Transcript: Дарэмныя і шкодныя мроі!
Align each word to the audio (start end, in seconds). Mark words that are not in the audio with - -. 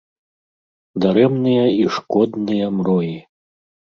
Дарэмныя 1.03 1.65
і 1.83 1.85
шкодныя 1.97 2.67
мроі! 2.79 3.13